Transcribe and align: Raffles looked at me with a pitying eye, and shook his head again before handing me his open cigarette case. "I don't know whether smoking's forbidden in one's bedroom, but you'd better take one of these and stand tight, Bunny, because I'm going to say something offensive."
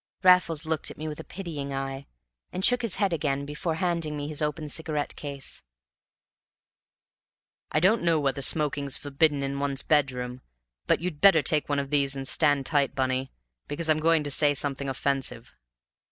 Raffles 0.23 0.65
looked 0.65 0.89
at 0.89 0.97
me 0.97 1.07
with 1.07 1.19
a 1.19 1.23
pitying 1.23 1.71
eye, 1.75 2.07
and 2.51 2.65
shook 2.65 2.81
his 2.81 2.95
head 2.95 3.13
again 3.13 3.45
before 3.45 3.75
handing 3.75 4.17
me 4.17 4.27
his 4.27 4.41
open 4.41 4.67
cigarette 4.67 5.15
case. 5.15 5.61
"I 7.71 7.79
don't 7.79 8.01
know 8.01 8.19
whether 8.19 8.41
smoking's 8.41 8.97
forbidden 8.97 9.43
in 9.43 9.59
one's 9.59 9.83
bedroom, 9.83 10.41
but 10.87 11.01
you'd 11.01 11.21
better 11.21 11.43
take 11.43 11.69
one 11.69 11.77
of 11.77 11.91
these 11.91 12.15
and 12.15 12.27
stand 12.27 12.65
tight, 12.65 12.95
Bunny, 12.95 13.31
because 13.67 13.89
I'm 13.89 13.99
going 13.99 14.23
to 14.23 14.31
say 14.31 14.55
something 14.55 14.89
offensive." 14.89 15.53